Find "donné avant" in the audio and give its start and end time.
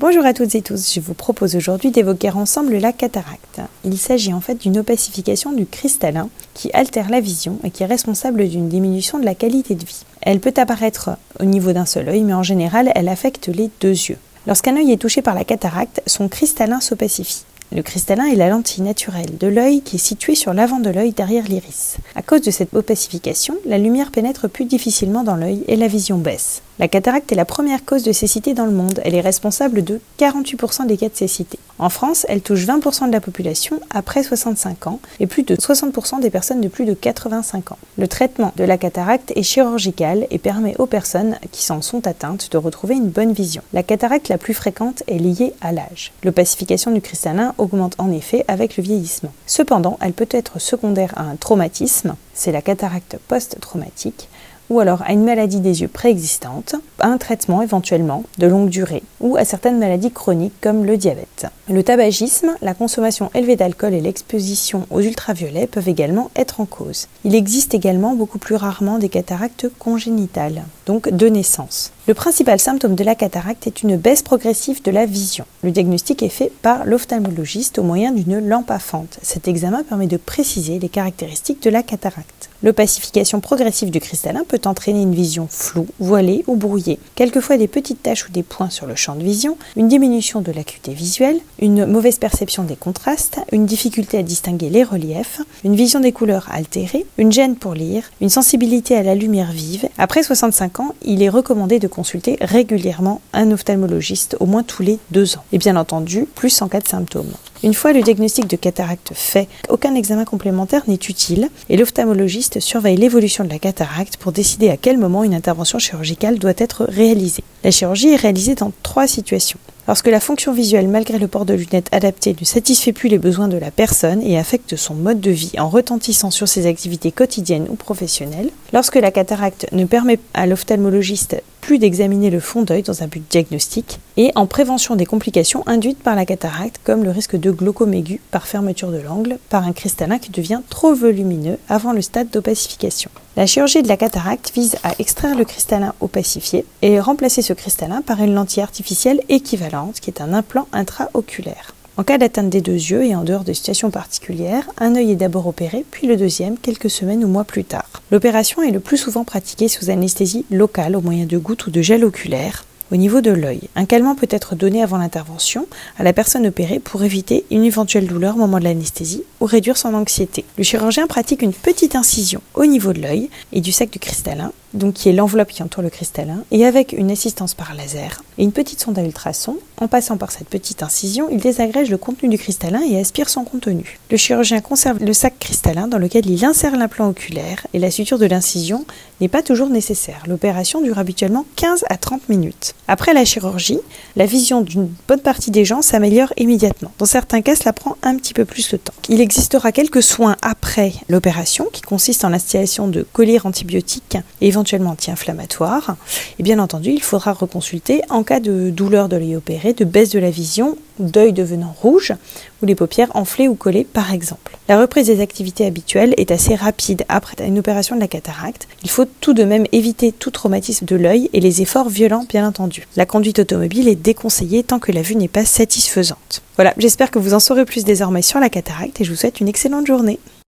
164.54-164.96